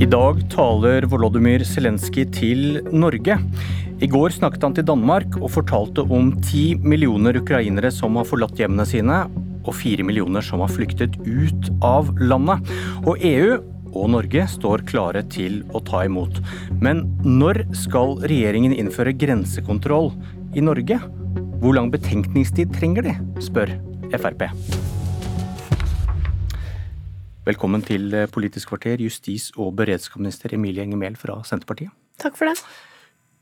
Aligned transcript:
I 0.00 0.06
dag 0.08 0.38
taler 0.48 1.04
Volodymyr 1.12 1.60
Zelenskyj 1.68 2.22
til 2.32 2.60
Norge. 2.88 3.34
I 4.00 4.08
går 4.08 4.32
snakket 4.32 4.62
han 4.64 4.76
til 4.78 4.86
Danmark 4.88 5.34
og 5.36 5.50
fortalte 5.52 6.06
om 6.08 6.30
ti 6.40 6.70
millioner 6.80 7.36
ukrainere 7.36 7.90
som 7.92 8.16
har 8.16 8.24
forlatt 8.24 8.56
hjemmene 8.56 8.86
sine, 8.88 9.18
og 9.60 9.76
fire 9.76 10.06
millioner 10.08 10.40
som 10.40 10.62
har 10.64 10.72
flyktet 10.72 11.18
ut 11.26 11.68
av 11.84 12.08
landet. 12.16 12.64
Og 13.04 13.20
EU 13.20 13.58
og 13.90 14.08
Norge 14.14 14.46
står 14.48 14.86
klare 14.88 15.20
til 15.28 15.60
å 15.76 15.82
ta 15.84 16.06
imot. 16.08 16.40
Men 16.80 17.04
når 17.20 17.66
skal 17.76 18.16
regjeringen 18.24 18.72
innføre 18.72 19.12
grensekontroll 19.12 20.14
i 20.56 20.64
Norge? 20.64 20.96
Hvor 21.60 21.76
lang 21.76 21.92
betenkningstid 21.92 22.72
trenger 22.78 23.04
de, 23.04 23.18
spør 23.44 23.76
Frp. 24.16 24.48
Velkommen 27.50 27.82
til 27.82 28.12
Politisk 28.30 28.70
kvarter, 28.70 29.00
justis- 29.02 29.48
og 29.58 29.72
beredskapsminister 29.80 30.52
Emilie 30.54 30.84
Enger 30.84 30.98
Mehl 31.00 31.16
fra 31.18 31.40
Senterpartiet. 31.42 31.90
Takk 32.20 32.36
for 32.38 32.46
det. 32.46 32.60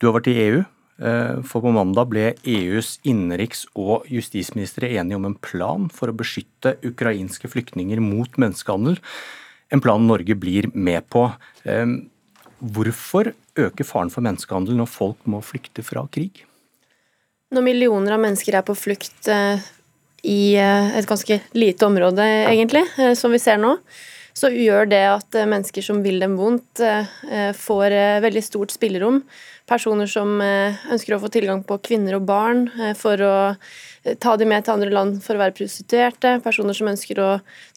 Du 0.00 0.06
har 0.06 0.14
vært 0.16 0.30
i 0.30 0.38
EU, 0.46 0.60
eh, 1.02 1.42
for 1.42 1.60
på 1.60 1.72
mandag 1.74 2.08
ble 2.08 2.30
EUs 2.46 2.98
innenriks- 3.04 3.66
og 3.76 4.06
justisministre 4.08 4.88
enige 4.88 5.16
om 5.16 5.26
en 5.26 5.34
plan 5.34 5.88
for 5.90 6.08
å 6.08 6.16
beskytte 6.16 6.78
ukrainske 6.82 7.50
flyktninger 7.52 8.00
mot 8.00 8.30
menneskehandel. 8.38 8.96
En 9.70 9.80
plan 9.80 10.00
Norge 10.00 10.34
blir 10.34 10.74
med 10.74 11.04
på. 11.10 11.34
Eh, 11.66 11.86
hvorfor 12.62 13.34
øker 13.56 13.84
faren 13.84 14.10
for 14.10 14.22
menneskehandel 14.22 14.74
når 14.74 14.88
folk 14.88 15.18
må 15.26 15.42
flykte 15.42 15.84
fra 15.84 16.08
krig? 16.08 16.46
Når 17.52 17.62
millioner 17.62 18.12
av 18.12 18.20
mennesker 18.20 18.54
er 18.54 18.62
på 18.62 18.76
flukt 18.76 19.28
eh, 19.28 19.60
i 20.26 20.56
et 20.58 21.06
ganske 21.06 21.40
lite 21.54 21.86
område, 21.86 22.24
egentlig, 22.50 22.82
som 23.16 23.30
vi 23.30 23.38
ser 23.42 23.60
nå, 23.62 23.76
så 24.34 24.50
gjør 24.50 24.88
det 24.90 25.04
at 25.06 25.38
mennesker 25.50 25.84
som 25.84 26.00
vil 26.02 26.18
dem 26.22 26.34
vondt, 26.38 26.82
får 27.58 27.94
veldig 28.24 28.42
stort 28.46 28.74
spillerom. 28.74 29.22
Personer 29.68 30.08
som 30.08 30.38
eh, 30.40 30.76
ønsker 30.88 31.14
å 31.14 31.20
få 31.20 31.28
tilgang 31.32 31.60
på 31.66 31.76
kvinner 31.84 32.16
og 32.16 32.24
barn 32.28 32.68
eh, 32.80 32.94
for 32.96 33.20
å 33.20 33.34
eh, 33.52 33.58
ta 34.22 34.34
dem 34.40 34.50
med 34.52 34.64
til 34.64 34.74
andre 34.74 34.90
land 34.92 35.18
for 35.24 35.36
å 35.36 35.42
være 35.42 35.56
prostituerte, 35.58 36.36
personer 36.44 36.76
som 36.76 36.90
ønsker 36.90 37.20
å 37.22 37.28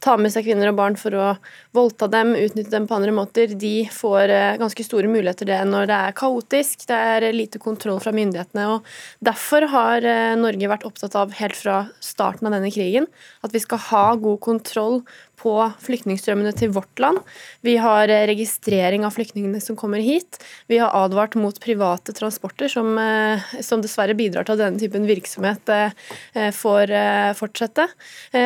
ta 0.04 0.16
med 0.20 0.34
seg 0.34 0.48
kvinner 0.48 0.72
og 0.72 0.78
barn 0.80 0.98
for 1.00 1.16
å 1.18 1.28
voldta 1.76 2.10
dem, 2.12 2.34
utnytte 2.40 2.74
dem 2.74 2.88
på 2.90 2.98
andre 2.98 3.14
måter, 3.16 3.56
de 3.60 3.88
får 3.92 4.32
ganske 4.62 4.86
store 4.88 5.12
muligheter 5.12 5.50
det 5.50 5.60
når 5.70 5.90
det 5.92 6.00
er 6.08 6.18
kaotisk, 6.18 6.88
det 6.90 7.00
er 7.16 7.28
lite 7.36 7.62
kontroll 7.62 8.00
fra 8.04 8.14
myndighetene. 8.16 8.68
og 8.76 9.26
Derfor 9.26 9.68
har 9.74 10.08
Norge 10.40 10.72
vært 10.72 10.88
opptatt 10.88 11.18
av 11.20 11.36
helt 11.40 11.58
fra 11.58 11.84
starten 12.04 12.50
av 12.50 12.56
denne 12.58 12.72
krigen 12.74 13.10
at 13.46 13.54
vi 13.56 13.62
skal 13.64 13.82
ha 13.90 14.06
god 14.22 14.40
kontroll 14.44 15.02
på 15.42 15.56
flyktningstrømmene 15.82 16.54
til 16.58 16.72
vårt 16.76 17.02
land. 17.02 17.22
Vi 17.66 17.76
har 17.82 18.12
registrering 18.30 19.06
av 19.08 19.16
flyktningene 19.16 19.62
som 19.64 19.78
kommer 19.80 20.02
hit. 20.04 20.40
Vi 20.70 20.80
har 20.82 20.94
advart 20.96 21.36
mot 21.40 21.58
private 21.62 22.14
transporter, 22.18 22.70
som, 22.72 22.98
eh, 22.98 23.42
som 23.62 23.82
dessverre 23.82 24.16
bidrar 24.18 24.46
til 24.46 24.58
at 24.58 24.64
denne 24.64 24.82
typen 24.82 25.08
virksomhet 25.10 25.72
eh, 25.74 26.52
får 26.56 26.94
eh, 26.96 27.32
fortsette. 27.38 27.88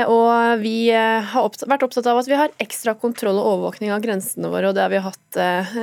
Og 0.10 0.62
vi 0.62 0.90
har 0.92 1.50
vært 1.68 1.86
opptatt 1.86 2.08
av 2.10 2.22
at 2.22 2.30
vi 2.30 2.38
har 2.40 2.54
ekstra 2.64 2.96
kontroll 3.00 3.38
og 3.40 3.50
overvåkning 3.52 3.92
av 3.94 4.04
grensene 4.04 4.50
våre, 4.52 4.70
og 4.70 4.78
det 4.78 4.86
har 4.86 4.94
vi 4.94 5.04
hatt 5.04 5.40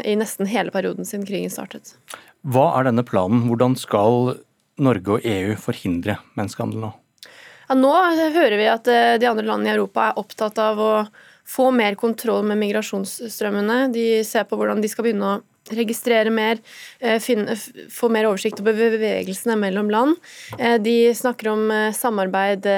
i 0.08 0.14
nesten 0.18 0.48
hele 0.50 0.72
perioden 0.74 1.06
siden 1.08 1.26
krigen 1.28 1.52
startet. 1.52 1.94
Hva 2.42 2.72
er 2.78 2.88
denne 2.88 3.04
planen? 3.06 3.44
Hvordan 3.48 3.76
skal 3.78 4.34
Norge 4.82 5.18
og 5.18 5.28
EU 5.28 5.54
forhindre 5.60 6.18
menneskehandel 6.38 6.86
nå? 6.86 6.92
Ja, 7.72 7.76
nå 7.80 7.88
hører 7.88 8.58
vi 8.60 8.64
at 8.68 8.88
eh, 8.92 9.14
de 9.16 9.24
andre 9.30 9.46
landene 9.48 9.70
i 9.70 9.72
Europa 9.78 10.10
er 10.10 10.18
opptatt 10.20 10.58
av 10.60 10.80
å 10.84 10.90
få 11.48 11.70
mer 11.72 11.94
kontroll 11.96 12.44
med 12.44 12.58
migrasjonsstrømmene. 12.60 13.86
De 13.94 14.02
ser 14.28 14.44
på 14.44 14.58
hvordan 14.60 14.82
de 14.84 14.90
skal 14.92 15.06
begynne 15.06 15.30
å 15.30 15.72
registrere 15.72 16.28
mer, 16.28 16.60
eh, 17.00 17.16
finne, 17.24 17.56
få 17.88 18.10
mer 18.12 18.28
oversikt 18.28 18.60
over 18.60 18.76
bevegelsene 18.76 19.56
mellom 19.56 19.88
land. 19.88 20.20
Eh, 20.58 20.76
de 20.84 21.14
snakker 21.16 21.48
om 21.54 21.72
samarbeid 21.96 22.68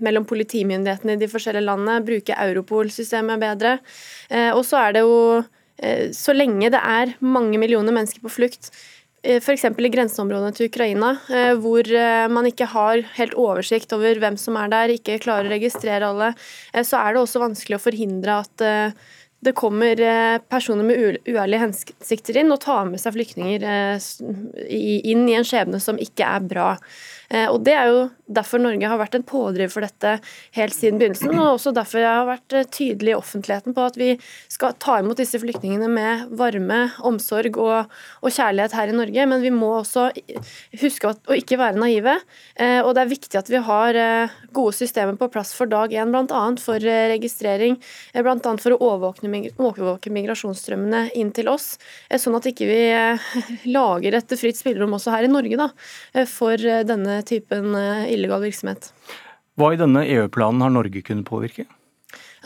mellom 0.00 0.24
politimyndighetene 0.32 1.18
i 1.18 1.20
de 1.20 1.28
forskjellige 1.28 1.68
landene, 1.68 2.00
bruke 2.08 2.40
Europol-systemet 2.40 3.44
bedre. 3.44 3.76
Og 4.56 4.64
så 4.64 4.80
er 4.80 4.96
det 4.96 5.04
jo, 5.04 5.44
så 6.16 6.32
lenge 6.32 6.72
det 6.72 6.80
er 6.80 7.16
mange 7.20 7.60
millioner 7.60 7.92
mennesker 7.92 8.24
på 8.24 8.32
flukt, 8.32 8.72
F.eks. 9.24 9.64
i 9.64 9.90
grenseområdene 9.92 10.52
til 10.52 10.68
Ukraina, 10.68 11.14
eh, 11.32 11.54
hvor 11.56 11.88
eh, 11.88 12.26
man 12.28 12.48
ikke 12.48 12.68
har 12.68 13.00
helt 13.16 13.36
oversikt 13.40 13.94
over 13.96 14.20
hvem 14.20 14.36
som 14.40 14.58
er 14.60 14.72
der, 14.72 14.92
ikke 14.92 15.20
klarer 15.24 15.48
å 15.48 15.54
registrere 15.54 16.10
alle, 16.10 16.32
så 16.84 17.00
er 17.00 17.14
det 17.14 17.22
også 17.22 17.42
vanskelig 17.42 17.78
å 17.78 17.84
forhindre 17.86 18.40
at 18.44 18.64
det 19.44 19.52
kommer 19.56 20.00
personer 20.48 20.86
med 20.88 21.18
uærlige 21.28 21.60
hensikter 21.60 22.38
inn 22.40 22.52
og 22.54 22.62
tar 22.64 22.86
med 22.88 23.00
seg 23.02 23.12
flyktninger 23.12 23.66
inn 24.72 25.26
i 25.28 25.36
en 25.36 25.44
skjebne 25.44 25.80
som 25.84 26.00
ikke 26.00 26.24
er 26.24 26.46
bra. 26.48 26.70
Eh, 27.30 27.48
og 27.48 27.62
Det 27.64 27.74
er 27.74 27.88
jo 27.90 28.02
derfor 28.24 28.60
Norge 28.62 28.88
har 28.88 29.00
vært 29.00 29.16
en 29.18 29.26
pådriver 29.26 29.72
for 29.72 29.84
dette 29.84 30.14
helt 30.56 30.74
siden 30.74 30.98
begynnelsen, 31.00 31.34
og 31.36 31.56
også 31.56 31.74
derfor 31.76 32.00
jeg 32.00 32.10
har 32.10 32.28
vært 32.28 32.56
eh, 32.56 32.68
tydelig 32.72 33.12
i 33.12 33.18
offentligheten 33.18 33.76
på 33.76 33.84
at 33.84 33.98
vi 34.00 34.10
skal 34.52 34.76
ta 34.80 34.98
imot 35.00 35.20
disse 35.20 35.38
flyktningene 35.40 35.88
med 35.92 36.34
varme, 36.38 36.80
omsorg 37.04 37.58
og, 37.60 37.92
og 38.22 38.34
kjærlighet 38.34 38.76
her 38.76 38.92
i 38.92 38.96
Norge. 38.96 39.26
Men 39.30 39.44
vi 39.44 39.52
må 39.54 39.72
også 39.80 40.08
huske 40.80 41.12
å 41.12 41.36
ikke 41.38 41.60
være 41.60 41.80
naive. 41.80 42.16
Eh, 42.56 42.80
og 42.82 42.94
det 42.96 43.04
er 43.04 43.12
viktig 43.12 43.40
at 43.40 43.52
vi 43.52 43.62
har 43.64 44.00
gode 44.54 44.76
systemer 44.76 45.18
på 45.18 45.28
plass 45.32 45.52
for 45.56 45.70
dag 45.70 45.92
én, 45.92 46.12
bl.a. 46.12 46.42
for 46.60 46.80
registrering, 47.14 47.76
bl.a. 48.14 48.54
for 48.62 48.74
å 48.74 48.80
overvåke, 48.92 50.12
migrasjonsstrømmene 50.14 51.08
inn 51.18 51.32
til 51.34 51.48
oss, 51.52 51.74
sånn 52.10 52.36
at 52.38 52.48
ikke 52.50 52.68
vi 52.68 52.80
lager 53.76 54.18
et 54.18 54.36
fritt 54.38 54.58
spillerom 54.58 54.94
også 54.96 55.14
her 55.14 55.26
i 55.26 55.32
Norge 55.32 55.58
da, 55.58 55.68
for 56.30 56.60
denne 56.86 57.13
typen 57.22 57.74
eh, 57.78 58.12
illegal 58.14 58.42
virksomhet. 58.44 58.90
Hva 59.58 59.70
i 59.74 59.78
denne 59.78 60.02
EU-planen 60.16 60.64
har 60.64 60.72
Norge 60.74 61.02
kunnet 61.06 61.28
påvirke? 61.28 61.66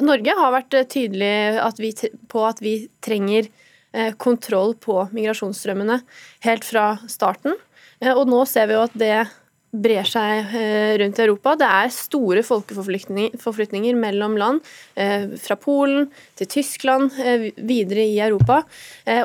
Norge 0.04 0.34
har 0.38 0.54
vært 0.54 0.76
eh, 0.76 0.88
tydelig 0.90 1.32
at 1.64 1.80
vi, 1.80 1.92
på 2.28 2.44
at 2.46 2.60
vi 2.64 2.74
trenger 3.04 3.48
eh, 3.92 4.12
kontroll 4.20 4.76
på 4.80 5.00
migrasjonsstrømmene 5.16 6.00
helt 6.46 6.68
fra 6.68 6.90
starten. 7.08 7.56
Og 7.98 8.28
nå 8.30 8.44
ser 8.46 8.68
vi 8.70 8.76
jo 8.76 8.84
at 8.86 8.92
det 8.94 9.14
brer 9.70 10.06
seg 10.08 10.52
rundt 11.00 11.18
i 11.18 11.24
Europa. 11.24 11.54
Det 11.60 11.68
er 11.68 11.90
store 11.92 12.44
folkeforflytninger 12.46 13.98
mellom 13.98 14.36
land, 14.40 14.62
fra 15.42 15.56
Polen 15.60 16.06
til 16.38 16.48
Tyskland, 16.50 17.12
videre 17.56 18.06
i 18.08 18.16
Europa. 18.24 18.62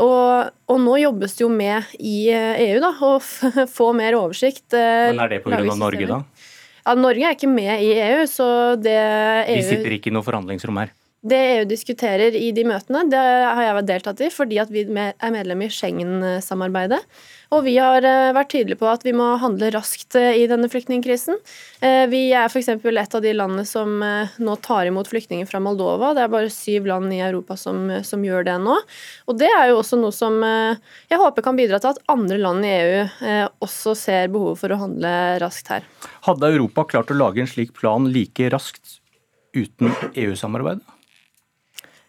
Og, 0.04 0.52
og 0.68 0.82
nå 0.84 0.98
jobbes 1.04 1.38
det 1.38 1.46
jo 1.46 1.52
med 1.54 1.94
i 2.00 2.18
EU 2.34 2.82
da, 2.84 2.92
å 3.00 3.14
få 3.78 3.92
mer 3.98 4.20
oversikt. 4.20 4.68
Men 4.76 5.24
Er 5.24 5.38
det 5.38 5.44
pga. 5.46 5.64
Norge, 5.80 6.10
da? 6.10 6.20
Ja, 6.84 6.98
Norge 7.00 7.24
er 7.30 7.38
ikke 7.38 7.52
med 7.52 7.80
i 7.80 7.94
EU, 7.96 8.26
så 8.28 8.48
det 8.76 8.98
EU 8.98 9.56
Vi 9.56 9.70
sitter 9.70 9.96
ikke 9.96 10.12
i 10.12 10.16
noe 10.16 10.26
forhandlingsrom 10.28 10.82
her? 10.82 10.92
Det 11.24 11.38
EU 11.40 11.64
diskuterer 11.64 12.36
i 12.36 12.50
de 12.52 12.66
møtene, 12.68 13.06
det 13.08 13.20
har 13.20 13.62
jeg 13.64 13.76
vært 13.78 13.88
deltatt 13.88 14.22
i 14.26 14.28
fordi 14.34 14.58
at 14.60 14.72
vi 14.74 14.82
er 14.84 15.32
medlem 15.32 15.62
i 15.64 15.70
Schengen-samarbeidet. 15.72 17.00
Og 17.54 17.62
vi 17.64 17.78
har 17.78 18.04
eh, 18.04 18.34
vært 18.36 18.50
tydelige 18.52 18.82
på 18.82 18.90
at 18.92 19.06
vi 19.06 19.14
må 19.16 19.30
handle 19.40 19.70
raskt 19.72 20.18
eh, 20.20 20.42
i 20.42 20.48
denne 20.52 20.68
flyktningkrisen. 20.72 21.38
Eh, 21.80 22.04
vi 22.12 22.26
er 22.36 22.50
f.eks. 22.50 22.68
et 22.74 23.16
av 23.16 23.24
de 23.24 23.32
landene 23.36 23.64
som 23.68 24.04
nå 24.04 24.56
tar 24.66 24.90
imot 24.90 25.08
flyktninger 25.08 25.48
fra 25.48 25.62
Moldova. 25.64 26.12
Det 26.18 26.26
er 26.26 26.34
bare 26.34 26.52
syv 26.52 26.90
land 26.92 27.14
i 27.16 27.22
Europa 27.24 27.56
som, 27.60 27.86
som 28.04 28.26
gjør 28.26 28.48
det 28.50 28.58
nå. 28.66 28.76
Og 29.32 29.40
det 29.40 29.48
er 29.48 29.70
jo 29.72 29.78
også 29.80 30.00
noe 30.02 30.12
som 30.16 30.42
jeg 30.44 31.22
håper 31.22 31.46
kan 31.46 31.60
bidra 31.60 31.80
til 31.80 31.94
at 31.94 32.02
andre 32.12 32.40
land 32.42 32.68
i 32.68 32.74
EU 32.74 33.38
også 33.64 33.94
ser 33.96 34.34
behovet 34.34 34.60
for 34.60 34.76
å 34.76 34.82
handle 34.82 35.14
raskt 35.44 35.72
her. 35.72 35.88
Hadde 36.28 36.52
Europa 36.52 36.84
klart 36.96 37.14
å 37.14 37.18
lage 37.20 37.44
en 37.44 37.50
slik 37.50 37.72
plan 37.78 38.10
like 38.12 38.52
raskt 38.52 39.00
uten 39.56 39.94
EU-samarbeidet? 40.12 40.93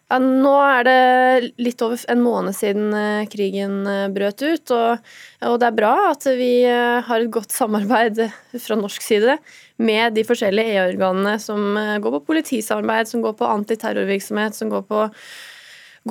Ja, 0.05 0.19
nå 0.21 0.51
er 0.61 0.83
det 0.85 1.53
litt 1.65 1.81
over 1.81 1.97
en 2.13 2.21
måned 2.21 2.53
siden 2.53 2.93
eh, 2.93 3.25
krigen 3.25 3.87
eh, 3.89 4.05
brøt 4.13 4.43
ut. 4.43 4.73
Og, 4.75 5.07
og, 5.41 5.55
det 5.61 5.69
er 5.71 5.79
bra 5.79 5.93
at 6.11 6.27
vi 6.37 6.49
eh, 6.69 6.99
har 7.07 7.23
et 7.23 7.31
godt 7.33 7.55
samarbeid 7.55 8.21
fra 8.61 8.77
norsk 8.77 9.01
side 9.01 9.39
med 9.81 10.13
de 10.13 10.25
forskjellige 10.27 10.75
EU-organene 10.77 11.39
som 11.41 11.73
går 12.03 12.19
på 12.19 12.23
politisamarbeid, 12.29 13.09
som 13.09 13.25
går 13.25 13.33
på 13.39 13.49
antiterrorvirksomhet, 13.49 14.55
som 14.55 14.69
går 14.71 14.85
på, 14.87 15.07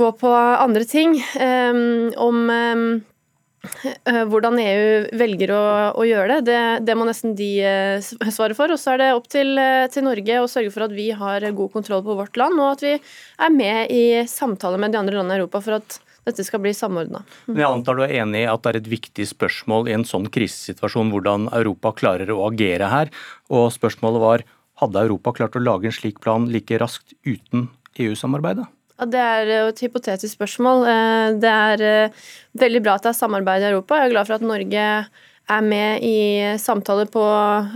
går 0.02 0.12
på 0.20 0.32
andre 0.35 0.85
ting. 0.91 1.14
Um, 1.38 2.11
om 2.20 2.50
um, 2.50 2.85
hvordan 4.31 4.58
EU 4.61 5.19
velger 5.19 5.52
å, 5.55 5.64
å 5.99 6.06
gjøre 6.06 6.38
det, 6.38 6.40
det, 6.49 6.62
det, 6.88 6.96
må 6.99 7.06
nesten 7.08 7.34
de 7.38 7.50
eh, 7.64 8.08
svare 8.34 8.56
for. 8.56 8.72
Og 8.72 8.81
så 8.81 8.94
er 8.94 9.02
det 9.02 9.11
opp 9.16 9.28
til, 9.32 9.55
eh, 9.61 9.87
til, 9.93 10.06
Norge 10.06 10.40
å 10.43 10.49
sørge 10.50 10.72
for 10.75 10.87
at 10.87 10.94
vi 10.94 11.11
har 11.16 11.44
god 11.56 11.72
kontroll 11.75 12.05
på 12.06 12.16
vårt 12.19 12.38
land, 12.40 12.61
og 12.61 12.75
at 12.76 12.84
vi 12.84 12.96
er 12.96 13.55
med 13.55 13.93
i 13.94 14.05
samtale 14.31 14.81
med 14.81 14.94
de 14.94 15.00
andre 15.00 15.20
landene 15.20 15.38
i 15.38 15.43
Europa 15.43 15.62
for 15.64 15.78
at 15.81 16.00
dette 16.25 16.44
skal 16.46 16.62
bli 16.64 16.72
samordna. 16.76 17.22
Men 17.46 17.61
jeg 17.61 17.69
antar 17.69 17.99
du 17.99 18.05
er 18.06 18.16
enig 18.22 18.44
i 18.44 18.50
at 18.50 18.64
det 18.64 18.72
er 18.72 18.81
et 18.81 18.93
viktig 18.94 19.26
spørsmål 19.28 19.90
i 19.90 19.96
en 19.96 20.06
sånn 20.08 20.31
krisesituasjon 20.32 21.12
hvordan 21.12 21.50
Europa 21.52 21.93
klarer 21.99 22.32
å 22.32 22.46
agere 22.49 22.88
her. 22.93 23.12
Og 23.52 23.69
spørsmålet 23.75 24.25
var 24.25 24.46
hadde 24.82 25.05
Europa 25.05 25.34
klart 25.37 25.58
å 25.58 25.62
lage 25.62 25.90
en 25.90 25.94
slik 25.94 26.22
plan 26.25 26.49
like 26.50 26.81
raskt 26.81 27.14
uten 27.28 27.69
EU-samarbeidet? 28.00 28.67
Det 28.94 29.20
er 29.20 29.50
et 29.56 29.81
hypotetisk 29.82 30.37
spørsmål. 30.37 30.85
Det 31.43 31.50
er 31.50 32.11
veldig 32.55 32.82
bra 32.85 32.94
at 32.94 33.06
det 33.06 33.11
er 33.11 33.19
samarbeid 33.19 33.64
i 33.64 33.70
Europa. 33.73 33.99
Jeg 33.99 34.12
er 34.12 34.14
glad 34.14 34.29
for 34.29 34.38
at 34.38 34.46
Norge 34.46 34.85
er 35.44 35.64
med 35.64 36.00
i 36.05 36.56
samtaler 36.61 37.08
på 37.12 37.23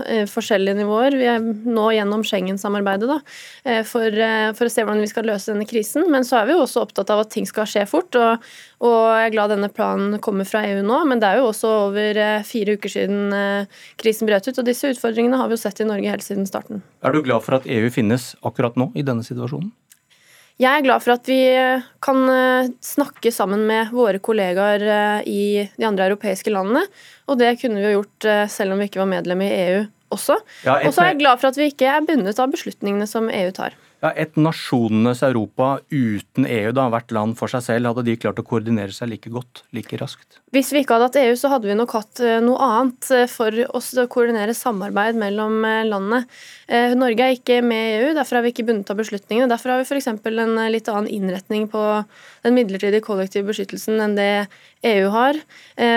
eh, 0.09 0.25
forskjellige 0.29 0.79
nivåer. 0.79 1.17
Vi 1.21 1.27
er 1.29 1.43
nå 1.43 1.89
gjennom 1.93 2.23
Schengen-samarbeidet 2.25 3.19
eh, 3.65 3.83
for, 3.85 4.09
eh, 4.09 4.49
for, 4.57 4.69
å 4.69 4.73
se 4.73 4.85
hvordan 4.85 5.05
vi 5.05 5.11
skal 5.11 5.29
løse 5.29 5.53
denne 5.53 5.69
krisen. 5.69 6.07
Men 6.13 6.25
så 6.25 6.41
er 6.41 6.49
vi 6.49 6.57
jo 6.57 6.63
også 6.65 6.87
opptatt 6.87 7.13
av 7.13 7.27
at 7.27 7.33
ting 7.35 7.49
skal 7.49 7.69
skje 7.69 7.85
fort. 7.91 8.17
Og, 8.17 8.47
og 8.81 8.97
jeg 9.21 9.29
er 9.29 9.35
glad 9.37 9.53
denne 9.53 9.71
planen 9.73 10.17
kommer 10.25 10.49
fra 10.49 10.65
EU 10.71 10.81
nå, 10.87 11.03
men 11.11 11.21
det 11.21 11.29
er 11.29 11.43
jo 11.43 11.51
også 11.51 11.75
over 11.89 12.23
fire 12.49 12.79
uker 12.79 12.95
siden 12.95 13.37
krisen 14.01 14.31
brøt 14.31 14.49
ut. 14.49 14.63
Og 14.63 14.69
disse 14.69 14.95
utfordringene 14.95 15.41
har 15.41 15.51
vi 15.51 15.59
jo 15.59 15.65
sett 15.67 15.85
i 15.85 15.89
Norge 15.89 16.15
helt 16.15 16.25
siden 16.25 16.49
starten. 16.49 16.81
Er 17.05 17.13
du 17.13 17.21
glad 17.27 17.45
for 17.45 17.59
at 17.59 17.69
EU 17.69 17.93
finnes 17.93 18.33
akkurat 18.41 18.81
nå 18.81 18.91
i 18.97 19.05
denne 19.05 19.27
situasjonen? 19.27 19.75
Jeg 20.59 20.75
er 20.75 20.83
glad 20.83 21.05
for 21.05 21.15
at 21.15 21.29
vi 21.31 21.39
kan 22.03 22.25
snakke 22.83 23.31
sammen 23.31 23.63
med 23.69 23.93
våre 23.95 24.19
kollegaer 24.19 25.23
i 25.23 25.69
de 25.79 25.87
andre 25.87 26.09
europeiske 26.11 26.51
landene. 26.51 26.83
Og 27.31 27.39
det 27.39 27.55
kunne 27.61 27.79
vi 27.79 27.87
jo 27.87 28.01
gjort 28.01 28.27
eh, 28.27 28.47
selv 28.51 28.75
om 28.75 28.83
vi 28.83 28.89
ikke 28.89 29.03
var 29.03 29.11
medlem 29.11 29.45
i 29.45 29.53
EU 29.53 29.83
også. 30.15 30.39
Ja, 30.65 30.81
og 30.81 30.95
så 30.95 31.05
er 31.05 31.13
jeg 31.13 31.21
glad 31.23 31.41
for 31.41 31.53
at 31.53 31.61
vi 31.61 31.69
ikke 31.71 31.91
er 31.91 32.07
bundet 32.07 32.41
av 32.41 32.51
beslutningene 32.53 33.09
som 33.11 33.29
EU 33.31 33.53
tar. 33.55 33.77
Ja, 33.99 34.13
Et 34.15 34.37
nasjonenes 34.39 35.25
Europa 35.27 35.81
uten 35.91 36.45
EU, 36.47 36.71
da, 36.71 36.85
hvert 36.93 37.11
land 37.11 37.35
for 37.39 37.51
seg 37.51 37.65
selv, 37.67 37.91
hadde 37.91 38.05
de 38.07 38.15
klart 38.21 38.39
å 38.39 38.45
koordinere 38.47 38.95
seg 38.95 39.11
like 39.11 39.33
godt, 39.35 39.65
like 39.75 39.99
raskt? 39.99 40.39
Hvis 40.55 40.71
vi 40.71 40.85
ikke 40.85 40.95
hadde 40.95 41.09
hatt 41.09 41.19
EU, 41.19 41.33
så 41.41 41.51
hadde 41.51 41.67
vi 41.67 41.75
nok 41.75 41.97
hatt 41.97 42.23
eh, 42.23 42.39
noe 42.45 42.63
annet 42.63 43.09
eh, 43.17 43.27
for 43.27 43.59
oss 43.75 43.91
å 43.99 44.07
koordinere 44.11 44.55
samarbeid 44.55 45.19
mellom 45.19 45.59
eh, 45.67 45.83
landene. 45.89 46.23
Norge 47.01 47.25
er 47.25 47.33
ikke 47.33 47.63
med 47.65 47.81
i 47.81 47.93
EU, 47.97 48.09
derfor 48.15 48.39
er 48.39 48.45
vi 48.45 48.51
ikke 48.53 48.67
bundet 48.69 48.91
av 48.93 48.99
beslutningene. 49.01 49.49
Derfor 49.51 49.73
har 49.73 49.81
vi 49.81 49.89
f.eks. 49.89 50.09
en 50.13 50.59
litt 50.69 50.91
annen 50.93 51.11
innretning 51.11 51.65
på 51.73 51.81
den 52.45 52.55
midlertidige 52.55 53.07
kollektive 53.07 53.49
beskyttelsen 53.49 53.97
enn 54.05 54.19
det 54.19 54.33
EU 54.85 55.09
har, 55.15 55.39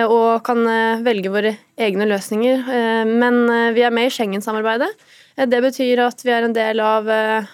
og 0.07 0.29
kan 0.47 0.63
velge 1.03 1.33
våre 1.33 1.51
egne 1.75 2.07
løsninger. 2.07 2.63
Men 3.03 3.43
vi 3.75 3.83
er 3.83 3.91
med 3.91 4.07
i 4.07 4.13
Schengen-samarbeidet. 4.15 4.93
Eh, 5.41 5.49
det 5.49 5.61
betyr 5.63 6.01
at 6.05 6.21
vi 6.25 6.33
er 6.33 6.45
en 6.45 6.55
del 6.55 6.81
av 6.83 7.09
eh, 7.09 7.47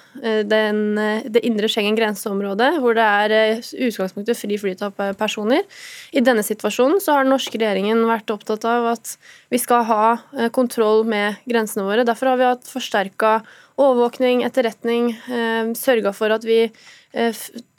den, 0.48 0.98
eh, 1.00 1.28
det 1.28 1.44
indre 1.48 1.70
Schengen 1.72 1.98
grenseområdet, 1.98 2.78
hvor 2.84 2.98
det 2.98 3.06
er 3.06 3.62
utgangspunktet 3.88 4.40
fri 4.40 4.58
flyt 4.60 4.84
av 4.86 4.98
personer. 5.20 5.64
I 6.12 6.24
denne 6.26 6.44
situasjonen 6.46 7.02
så 7.04 7.16
har 7.16 7.26
den 7.26 7.34
norske 7.36 7.60
regjeringen 7.60 8.04
vært 8.10 8.34
opptatt 8.34 8.66
av 8.68 8.92
at 8.96 9.16
vi 9.54 9.60
skal 9.62 9.86
ha 9.88 10.50
kontroll 10.56 11.06
med 11.08 11.40
grensene 11.48 11.86
våre. 11.88 12.06
Derfor 12.08 12.34
har 12.34 12.40
vi 12.40 12.50
hatt 12.50 12.68
forsterka 12.68 13.40
overvåkning, 13.78 14.42
etterretning, 14.48 15.12
sørga 15.78 16.14
for 16.16 16.34
at 16.34 16.46
vi 16.48 16.64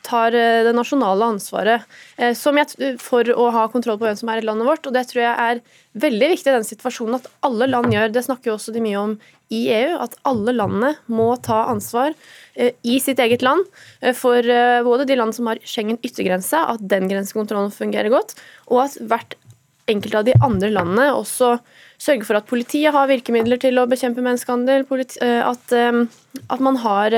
tar 0.09 0.35
eh, 0.37 0.63
det 0.67 0.75
nasjonale 0.77 1.33
ansvaret 1.35 1.85
jeg, 2.17 2.93
for 3.03 3.29
å 3.35 3.49
ha 3.55 3.67
kontroll 3.73 3.99
på 4.01 4.07
hvem 4.09 4.19
som 4.19 4.31
er 4.33 4.41
i 4.41 4.47
landet 4.47 4.69
vårt. 4.69 4.87
og 4.87 4.95
Det 4.97 5.05
tror 5.11 5.23
jeg 5.25 5.45
er 5.45 5.63
veldig 5.99 6.31
viktig 6.35 6.51
i 6.51 6.57
den 6.57 6.69
situasjonen 6.69 7.19
at 7.19 7.29
alle 7.47 7.69
land 7.71 7.93
gjør. 7.95 8.13
Det 8.15 8.25
snakker 8.27 8.53
jo 8.53 8.57
også 8.57 8.75
de 8.75 8.85
mye 8.85 9.01
om 9.01 9.17
i 9.55 9.63
EU, 9.73 9.97
at 10.05 10.17
alle 10.29 10.55
landene 10.57 10.95
må 11.11 11.31
ta 11.45 11.65
ansvar 11.73 12.15
eh, 12.55 12.73
i 12.85 12.99
sitt 13.03 13.21
eget 13.23 13.45
land 13.45 13.65
for 14.15 14.45
både 14.87 15.07
de 15.09 15.17
land 15.19 15.35
som 15.35 15.49
har 15.51 15.61
Schengen 15.67 15.99
yttergrense, 16.05 16.59
at 16.75 16.83
den 16.91 17.09
grensekontrollen 17.11 17.73
fungerer 17.75 18.13
godt, 18.13 18.37
og 18.71 18.85
at 18.87 18.99
hvert 19.11 19.39
enkelt 19.89 20.19
av 20.19 20.27
de 20.29 20.37
andre 20.45 20.71
landene 20.73 21.09
også 21.17 21.57
sørger 21.99 22.27
for 22.27 22.39
at 22.39 22.47
politiet 22.49 22.95
har 22.95 23.09
virkemidler 23.11 23.59
til 23.61 23.79
å 23.81 23.87
bekjempe 23.91 24.23
menneskehandel, 24.23 24.87
at, 25.43 25.73
at 25.75 26.63
man 26.63 26.79
har 26.85 27.17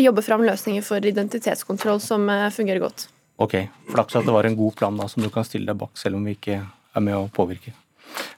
jobber 0.00 0.24
fram 0.24 0.44
løsninger 0.46 0.84
for 0.84 1.04
identitetskontroll 1.04 2.00
som 2.02 2.28
eh, 2.32 2.48
fungerer 2.54 2.82
godt. 2.82 3.08
Ok, 3.42 3.58
Flaks 3.92 4.16
at 4.16 4.26
det 4.26 4.34
var 4.34 4.48
en 4.48 4.56
god 4.56 4.76
plan 4.78 4.96
da, 4.96 5.08
som 5.12 5.24
du 5.24 5.30
kan 5.32 5.44
stille 5.44 5.68
deg 5.68 5.78
bak, 5.80 5.92
selv 6.00 6.18
om 6.18 6.24
vi 6.26 6.36
ikke 6.36 6.60
er 6.62 7.04
med 7.04 7.16
å 7.16 7.26
påvirke. 7.32 7.74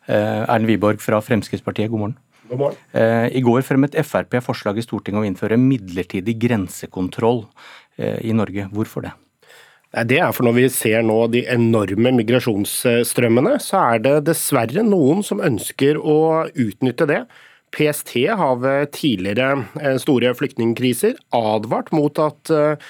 Eh, 0.08 0.43
Erlend 0.43 0.70
Wiborg 0.70 1.02
fra 1.02 1.20
Fremskrittspartiet, 1.23 1.91
god 1.93 2.05
morgen. 2.05 2.19
God 2.49 2.62
morgen. 2.64 2.82
Eh, 2.96 3.29
I 3.38 3.44
går 3.44 3.62
fremmet 3.67 3.99
Frp 4.02 4.41
forslag 4.44 4.81
i 4.81 4.84
Stortinget 4.87 5.20
om 5.20 5.26
å 5.26 5.31
innføre 5.31 5.61
midlertidig 5.61 6.38
grensekontroll 6.49 7.46
i 7.99 8.31
Norge. 8.31 8.69
Hvorfor 8.70 9.02
det? 9.02 9.11
Det 9.88 10.19
er 10.20 10.32
for 10.37 10.44
når 10.44 10.56
vi 10.58 10.64
ser 10.69 11.05
nå 11.06 11.17
de 11.32 11.46
enorme 11.49 12.11
migrasjonsstrømmene, 12.19 13.55
så 13.62 13.81
er 13.94 14.02
det 14.05 14.17
dessverre 14.26 14.85
noen 14.85 15.23
som 15.25 15.40
ønsker 15.40 15.96
å 15.96 16.19
utnytte 16.52 17.06
det 17.08 17.23
PST 17.75 18.14
har 18.37 18.56
ved 18.62 18.93
tidligere 18.96 19.64
eh, 19.81 19.99
store 20.00 20.32
flyktningkriser 20.37 21.19
advart 21.37 21.93
mot 21.93 22.20
at 22.23 22.52
eh, 22.55 22.88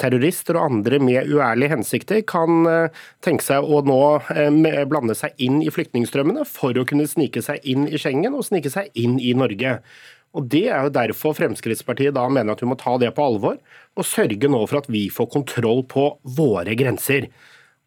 terrorister 0.00 0.58
og 0.58 0.66
andre 0.66 0.98
med 1.00 1.30
uærlige 1.30 1.72
hensikter 1.72 2.20
kan 2.28 2.68
eh, 2.68 3.02
tenke 3.24 3.46
seg 3.46 3.64
å 3.64 3.80
nå 3.86 4.00
blande 4.90 5.16
seg 5.16 5.36
inn 5.40 5.62
i 5.64 5.72
flyktningstrømmene 5.72 6.44
for 6.48 6.76
å 6.76 6.86
kunne 6.88 7.08
snike 7.08 7.42
seg 7.44 7.64
inn 7.64 7.88
i 7.88 8.00
Schengen 8.00 8.36
og 8.36 8.44
snike 8.48 8.72
seg 8.72 8.92
inn 8.98 9.16
i 9.20 9.32
Norge. 9.36 9.78
Og 10.38 10.46
Det 10.46 10.66
er 10.70 10.84
jo 10.86 10.94
derfor 10.94 11.34
Fremskrittspartiet 11.34 12.14
da 12.14 12.28
mener 12.30 12.54
at 12.54 12.62
vi 12.62 12.68
må 12.70 12.76
ta 12.78 12.94
det 13.02 13.10
på 13.16 13.24
alvor, 13.24 13.56
og 13.98 14.06
sørge 14.06 14.50
nå 14.50 14.60
for 14.70 14.78
at 14.78 14.90
vi 14.92 15.08
får 15.10 15.30
kontroll 15.32 15.82
på 15.90 16.06
våre 16.36 16.76
grenser. 16.78 17.26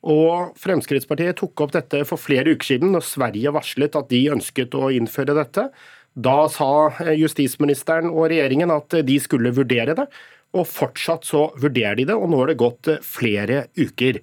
Og 0.04 0.52
Fremskrittspartiet 0.60 1.40
tok 1.40 1.64
opp 1.64 1.72
dette 1.76 2.04
for 2.08 2.20
flere 2.20 2.52
uker 2.52 2.74
siden, 2.74 2.92
når 2.92 3.08
Sverige 3.08 3.54
varslet 3.56 3.96
at 3.96 4.10
de 4.12 4.26
ønsket 4.36 4.76
å 4.76 4.92
innføre 4.92 5.38
dette. 5.38 5.70
Da 6.14 6.38
sa 6.52 6.92
eh, 7.00 7.16
justisministeren 7.22 8.12
og 8.12 8.28
regjeringen 8.28 8.74
at 8.76 9.00
de 9.08 9.18
skulle 9.24 9.54
vurdere 9.56 9.96
det, 9.98 10.10
og 10.54 10.68
fortsatt 10.70 11.26
så 11.26 11.48
vurderer 11.58 11.98
de 11.98 12.10
det, 12.12 12.18
og 12.20 12.30
nå 12.30 12.44
har 12.44 12.52
det 12.52 12.60
gått 12.60 12.92
eh, 12.92 13.00
flere 13.02 13.68
uker. 13.80 14.20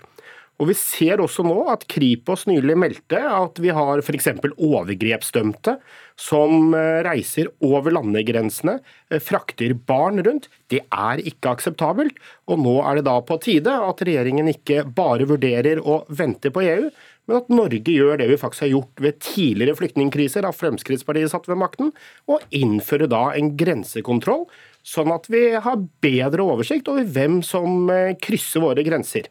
Og 0.61 0.69
Vi 0.69 0.77
ser 0.77 1.23
også 1.25 1.41
nå 1.47 1.57
at 1.73 1.87
Kripos 1.89 2.45
nylig 2.49 2.77
meldte 2.77 3.17
at 3.17 3.57
vi 3.65 3.73
har 3.73 4.03
f.eks. 4.05 4.29
overgrepsdømte 4.53 5.79
som 6.21 6.75
eh, 6.77 7.01
reiser 7.07 7.49
over 7.65 7.95
landegrensene, 7.97 8.77
frakter 9.25 9.73
barn 9.89 10.21
rundt. 10.27 10.51
Det 10.69 10.83
er 10.85 11.23
ikke 11.25 11.55
akseptabelt. 11.57 12.21
Og 12.53 12.61
nå 12.61 12.77
er 12.85 13.01
det 13.01 13.07
da 13.09 13.17
på 13.25 13.41
tide 13.41 13.73
at 13.73 14.05
regjeringen 14.05 14.53
ikke 14.53 14.85
bare 14.85 15.29
vurderer 15.31 15.81
å 15.81 16.03
vente 16.13 16.53
på 16.53 16.67
EU, 16.67 16.91
men 17.31 17.39
at 17.39 17.51
Norge 17.53 17.95
gjør 17.95 18.21
det 18.21 18.27
vi 18.27 18.39
faktisk 18.43 18.67
har 18.67 18.73
gjort 18.75 19.03
ved 19.05 19.19
tidligere 19.23 19.79
flyktningkriser, 19.79 20.45
da 20.45 20.53
Fremskrittspartiet 20.53 21.33
satt 21.33 21.49
ved 21.49 21.61
makten, 21.63 21.93
og 22.29 22.45
innfører 22.53 23.09
da 23.09 23.29
en 23.39 23.55
grensekontroll, 23.57 24.49
sånn 24.85 25.13
at 25.15 25.29
vi 25.31 25.45
har 25.57 25.85
bedre 26.05 26.45
oversikt 26.53 26.91
over 26.91 27.07
hvem 27.07 27.41
som 27.47 27.87
eh, 27.93 28.17
krysser 28.21 28.65
våre 28.65 28.85
grenser. 28.85 29.31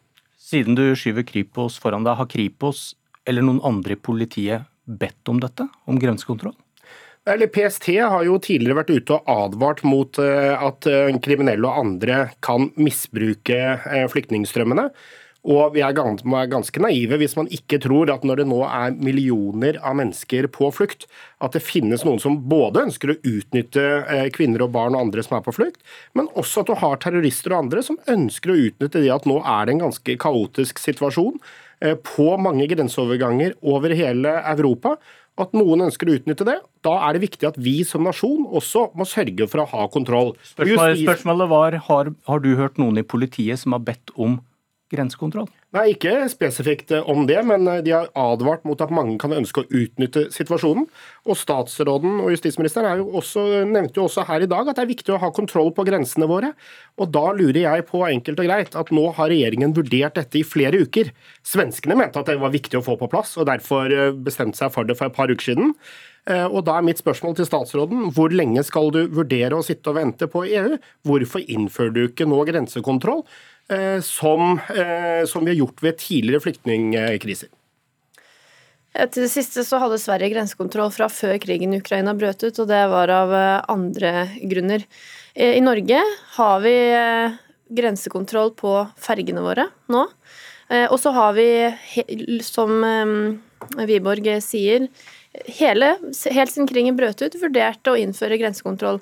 Siden 0.50 0.74
du 0.74 0.88
skyver 0.98 1.26
Kripos 1.28 1.76
foran 1.78 2.06
deg, 2.08 2.18
har 2.18 2.30
Kripos 2.30 2.96
eller 3.30 3.46
noen 3.46 3.60
andre 3.68 3.94
i 3.94 4.02
politiet 4.02 4.66
bedt 4.90 5.30
om 5.30 5.38
dette, 5.44 5.68
om 5.86 6.00
grensekontroll? 6.02 6.56
Eller 7.30 7.52
PST 7.54 7.92
har 8.00 8.24
jo 8.26 8.40
tidligere 8.42 8.80
vært 8.80 8.94
ute 8.96 9.18
og 9.20 9.30
advart 9.30 9.84
mot 9.86 10.18
eh, 10.24 10.56
at 10.56 10.88
eh, 10.90 11.12
kriminelle 11.22 11.70
og 11.70 11.84
andre 11.84 12.22
kan 12.42 12.72
misbruke 12.80 13.60
flyktningstrømmene. 14.10 14.88
Og 15.50 15.74
vi 15.74 15.82
er 15.82 15.96
ganske 15.98 16.82
naive 16.84 17.18
hvis 17.22 17.34
man 17.38 17.48
ikke 17.54 17.80
tror 17.82 18.12
at 18.14 18.26
når 18.28 18.44
det 18.44 18.48
nå 18.52 18.60
er 18.68 18.98
millioner 19.02 19.80
av 19.82 19.96
mennesker 19.98 20.46
på 20.54 20.70
flukt, 20.76 21.08
at 21.42 21.56
det 21.56 21.64
finnes 21.66 22.04
noen 22.06 22.22
som 22.22 22.38
både 22.52 22.84
ønsker 22.86 23.14
å 23.14 23.18
utnytte 23.18 23.86
eh, 24.04 24.28
kvinner 24.36 24.66
og 24.66 24.76
barn 24.76 24.98
og 24.98 25.08
andre 25.08 25.24
som 25.26 25.40
er 25.40 25.46
på 25.46 25.56
flukt, 25.56 25.82
men 26.18 26.30
også 26.38 26.62
at 26.62 26.70
du 26.70 26.76
har 26.84 27.00
terrorister 27.02 27.56
og 27.56 27.64
andre 27.64 27.86
som 27.86 27.98
ønsker 28.12 28.54
å 28.54 28.60
utnytte 28.68 29.02
det 29.02 29.10
at 29.16 29.26
nå 29.30 29.40
er 29.42 29.66
det 29.66 29.76
en 29.76 29.88
ganske 29.88 30.18
kaotisk 30.22 30.82
situasjon 30.84 31.40
eh, 31.82 31.96
på 31.98 32.30
mange 32.42 32.70
grenseoverganger 32.70 33.58
over 33.66 33.96
hele 33.98 34.36
Europa. 34.54 35.00
At 35.40 35.54
noen 35.56 35.86
ønsker 35.86 36.10
å 36.10 36.18
utnytte 36.18 36.44
det. 36.44 36.58
Da 36.84 36.98
er 37.08 37.16
det 37.16 37.22
viktig 37.24 37.48
at 37.48 37.58
vi 37.64 37.78
som 37.88 38.04
nasjon 38.04 38.44
også 38.60 38.90
må 39.00 39.08
sørge 39.08 39.48
for 39.48 39.64
å 39.64 39.68
ha 39.72 39.86
kontroll. 39.88 40.34
Spørsmålet, 40.44 41.00
spørsmålet 41.06 41.52
var 41.54 41.78
har, 41.86 42.10
har 42.28 42.44
du 42.44 42.50
hørt 42.60 42.76
noen 42.82 43.00
i 43.00 43.06
politiet 43.08 43.62
som 43.62 43.78
har 43.78 43.86
bedt 43.88 44.12
om 44.20 44.36
grensekontroll? 44.90 45.48
Nei, 45.76 45.92
ikke 45.94 46.24
spesifikt 46.32 46.96
eh, 46.98 47.10
om 47.10 47.28
det, 47.30 47.38
men 47.46 47.68
eh, 47.70 47.82
de 47.86 47.94
har 47.94 48.10
advart 48.18 48.64
mot 48.66 48.80
at 48.82 48.94
mange 48.94 49.20
kan 49.22 49.36
ønske 49.36 49.62
å 49.62 49.68
utnytte 49.68 50.26
situasjonen. 50.34 50.88
Og 51.30 51.38
statsråden 51.38 52.24
og 52.24 52.32
justisministeren 52.34 53.04
jo 53.04 53.12
også, 53.22 53.44
nevnte 53.70 54.02
jo 54.02 54.08
også 54.08 54.26
her 54.30 54.46
i 54.46 54.50
dag 54.50 54.66
at 54.66 54.80
det 54.80 54.86
er 54.88 54.92
viktig 54.96 55.14
å 55.14 55.22
ha 55.22 55.30
kontroll 55.36 55.70
på 55.78 55.86
grensene 55.86 56.30
våre. 56.30 56.56
Og 56.98 57.14
da 57.14 57.28
lurer 57.38 57.62
jeg 57.62 57.86
på 57.90 58.02
enkelt 58.08 58.42
og 58.42 58.50
greit 58.50 58.78
at 58.82 58.94
nå 58.96 59.06
har 59.20 59.30
regjeringen 59.30 59.76
vurdert 59.78 60.18
dette 60.18 60.42
i 60.42 60.46
flere 60.48 60.82
uker. 60.82 61.14
Svenskene 61.46 61.98
mente 62.00 62.22
at 62.22 62.32
det 62.32 62.40
var 62.42 62.56
viktig 62.56 62.82
å 62.82 62.86
få 62.86 62.98
på 62.98 63.12
plass, 63.12 63.36
og 63.38 63.46
derfor 63.52 63.94
eh, 63.94 64.10
bestemte 64.18 64.58
seg 64.58 64.74
for 64.74 64.90
det 64.90 64.98
for 64.98 65.12
et 65.12 65.20
par 65.20 65.30
uker 65.30 65.52
siden. 65.52 65.76
Og 66.30 66.60
da 66.68 66.76
er 66.78 66.84
mitt 66.86 67.00
spørsmål 67.00 67.32
til 67.40 67.48
statsråden, 67.48 68.10
hvor 68.14 68.30
lenge 68.36 68.62
skal 68.68 68.92
du 68.94 69.00
vurdere 69.16 69.56
å 69.58 69.64
sitte 69.66 69.90
og 69.90 69.96
vente 69.98 70.28
på 70.30 70.44
EU? 70.46 70.76
Hvorfor 71.08 71.42
innfører 71.42 71.94
du 71.96 72.02
ikke 72.04 72.28
nå 72.30 72.44
grensekontroll? 72.46 73.24
Eh, 73.70 74.02
som, 74.02 74.60
eh, 74.76 75.26
som 75.26 75.46
vi 75.46 75.52
har 75.52 75.58
gjort 75.58 75.84
ved 75.84 75.98
tidligere 75.98 76.42
flyktningkriser. 76.42 77.50
Til 79.00 79.22
det 79.22 79.30
siste 79.30 79.62
så 79.62 79.78
hadde 79.78 80.00
Sverige 80.02 80.32
grensekontroll 80.34 80.90
fra 80.92 81.06
før 81.14 81.36
krigen 81.38 81.76
i 81.76 81.78
Ukraina 81.78 82.16
brøt 82.18 82.42
ut, 82.42 82.58
og 82.64 82.66
det 82.72 82.80
var 82.90 83.14
av 83.14 83.34
eh, 83.38 83.62
andre 83.70 84.14
grunner. 84.42 84.86
I 85.38 85.62
Norge 85.62 86.02
har 86.36 86.64
vi 86.66 86.74
grensekontroll 87.78 88.50
på 88.58 88.74
fergene 89.00 89.44
våre 89.46 89.70
nå. 89.94 90.02
Og 90.90 90.98
så 91.00 91.14
har 91.16 91.38
vi, 91.38 91.46
som 92.44 92.74
Wiborg 93.78 94.28
sier, 94.44 94.90
hele, 95.46 95.94
helt 96.34 96.52
siden 96.52 96.70
krigen 96.70 96.98
brøt 96.98 97.22
ut, 97.22 97.36
vurderte 97.42 97.94
å 97.94 98.00
innføre 98.00 98.40
grensekontroll. 98.42 98.98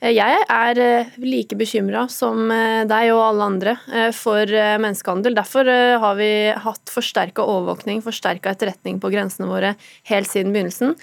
Eh, 0.00 0.12
jeg 0.16 0.42
er 0.48 0.80
eh, 0.80 1.14
like 1.24 1.56
bekymra 1.60 2.06
som 2.12 2.50
eh, 2.52 2.82
deg 2.88 3.12
og 3.14 3.22
alle 3.24 3.48
andre 3.50 3.74
for 4.16 4.48
menneskehandel. 4.50 5.34
Derfor 5.36 5.68
har 6.02 6.16
vi 6.18 6.30
hatt 6.64 6.92
forsterka 6.92 7.44
overvåkning, 7.44 8.00
forsterka 8.04 8.52
etterretning 8.54 8.98
på 9.00 9.10
grensene 9.12 9.48
våre 9.48 9.74
helt 10.10 10.28
siden 10.28 10.54
begynnelsen. 10.54 10.94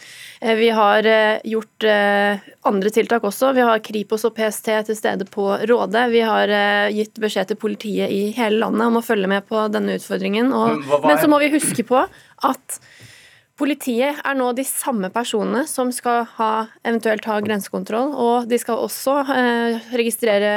Vi 0.57 0.69
har 0.75 1.07
gjort 1.47 1.85
andre 1.87 2.91
tiltak 2.93 3.25
også. 3.27 3.51
Vi 3.57 3.65
har 3.65 3.81
Kripos 3.85 4.25
og 4.27 4.35
PST 4.37 4.69
til 4.89 4.97
stede 4.97 5.27
på 5.29 5.47
Råde. 5.69 6.03
Vi 6.13 6.21
har 6.25 6.53
gitt 6.93 7.17
beskjed 7.21 7.51
til 7.51 7.59
politiet 7.61 8.13
i 8.13 8.21
hele 8.37 8.61
landet 8.65 8.89
om 8.89 8.99
å 8.99 9.05
følge 9.05 9.29
med 9.31 9.47
på 9.49 9.65
denne 9.73 9.97
utfordringen. 9.97 10.53
Og, 10.53 10.83
men 11.05 11.21
så 11.21 11.29
må 11.31 11.41
vi 11.41 11.53
huske 11.55 11.85
på 11.87 12.03
at 12.05 12.79
Politiet 13.57 14.19
er 14.21 14.35
nå 14.37 14.51
de 14.53 14.61
samme 14.67 15.09
personene 15.09 15.63
som 15.65 15.89
skal 15.93 16.27
ha, 16.35 16.49
eventuelt 16.85 17.25
ha 17.25 17.39
grensekontroll. 17.41 18.11
Og 18.13 18.49
de 18.49 18.59
skal 18.61 18.83
også 18.83 19.15
eh, 19.33 19.87
registrere, 19.97 20.51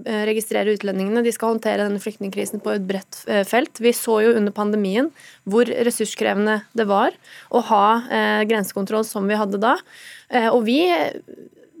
eh, 0.00 0.22
registrere, 0.24 0.72
utlendingene. 0.72 1.20
De 1.26 1.34
skal 1.36 1.52
håndtere 1.52 1.84
denne 1.84 2.00
flyktningkrisen 2.00 2.62
på 2.64 2.72
et 2.72 2.86
bredt 2.88 3.20
eh, 3.28 3.42
felt. 3.44 3.76
Vi 3.84 3.92
så 3.96 4.22
jo 4.24 4.32
under 4.38 4.56
pandemien 4.56 5.10
hvor 5.44 5.68
ressurskrevende 5.68 6.62
det 6.72 6.88
var 6.88 7.12
å 7.52 7.60
ha 7.68 7.86
eh, 8.08 8.46
grensekontroll 8.48 9.04
som 9.04 9.28
vi 9.28 9.36
hadde 9.36 9.60
da. 9.60 9.76
Eh, 10.32 10.48
og 10.48 10.64
vi 10.64 10.80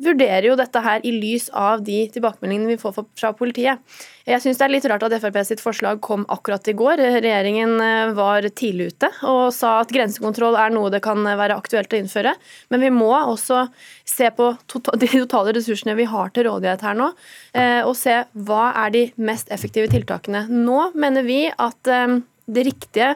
vurderer 0.02 0.48
jo 0.50 0.56
dette 0.58 0.80
her 0.82 1.04
i 1.06 1.12
lys 1.14 1.48
av 1.56 1.82
de 1.86 2.02
tilbakemeldingene 2.12 2.74
vi 2.74 2.80
får 2.80 2.96
fra 3.16 3.32
politiet. 3.36 3.80
Jeg 4.26 4.42
syns 4.42 4.58
det 4.58 4.66
er 4.66 4.72
litt 4.72 4.86
rart 4.90 5.04
at 5.06 5.14
Frp 5.22 5.38
sitt 5.46 5.62
forslag 5.62 6.00
kom 6.04 6.24
akkurat 6.32 6.66
i 6.68 6.74
går. 6.76 7.00
Regjeringen 7.20 7.76
eh, 7.82 8.12
var 8.16 8.46
tidlig 8.58 8.90
ute 8.92 9.10
og 9.28 9.54
sa 9.54 9.76
at 9.82 9.92
grensekontroll 9.94 10.58
er 10.58 10.74
noe 10.74 10.90
det 10.92 11.02
kan 11.04 11.22
være 11.22 11.56
aktuelt 11.56 11.94
å 11.94 12.00
innføre. 12.00 12.34
Men 12.74 12.82
vi 12.82 12.92
må 12.94 13.12
også 13.16 13.66
se 14.06 14.30
på 14.34 14.52
de 15.02 15.10
totale 15.14 15.56
ressursene 15.56 15.96
vi 15.98 16.08
har 16.10 16.32
til 16.34 16.48
rådighet 16.50 16.84
her 16.86 16.98
nå, 16.98 17.12
eh, 17.56 17.82
og 17.86 17.94
se 17.98 18.22
hva 18.46 18.70
er 18.84 18.96
de 18.96 19.04
mest 19.16 19.52
effektive 19.54 19.90
tiltakene. 19.92 20.46
Nå 20.50 20.90
mener 20.98 21.26
vi 21.26 21.44
at 21.50 21.92
eh, 21.92 22.18
det 22.46 22.66
riktige 22.68 23.14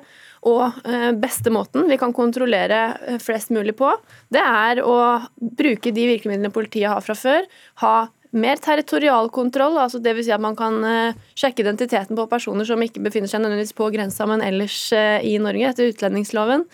og 0.49 0.87
eh, 0.89 1.11
beste 1.21 1.53
måten 1.53 1.89
vi 1.91 1.99
kan 2.01 2.15
kontrollere 2.17 2.81
eh, 3.07 3.19
flest 3.21 3.53
mulig 3.53 3.77
på, 3.77 3.91
det 4.33 4.41
er 4.41 4.81
å 4.85 4.97
bruke 5.37 5.93
de 5.93 6.07
virkemidlene 6.15 6.53
politiet 6.55 6.89
har 6.89 7.05
fra 7.05 7.17
før. 7.19 7.45
Ha 7.85 8.09
mer 8.31 8.61
territorialkontroll, 8.63 9.75
altså 9.83 9.99
dvs. 10.01 10.29
Si 10.29 10.33
at 10.33 10.41
man 10.41 10.57
kan 10.57 10.79
eh, 10.87 11.19
sjekke 11.37 11.65
identiteten 11.65 12.17
på 12.17 12.29
personer 12.31 12.65
som 12.69 12.81
ikke 12.81 13.03
befinner 13.05 13.29
seg 13.29 13.43
nødvendigvis 13.43 13.77
på 13.77 13.91
grensa, 13.93 14.25
men 14.31 14.45
ellers 14.47 14.79
i 14.95 15.35
Norge 15.43 15.73
etter 15.73 15.91
utlendingsloven. 15.91 16.65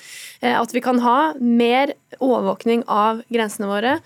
At 0.46 0.74
vi 0.76 0.82
kan 0.84 1.00
ha 1.02 1.32
mer 1.40 1.96
overvåkning 2.20 2.84
av 2.92 3.24
grensene 3.32 3.70
våre, 3.70 3.96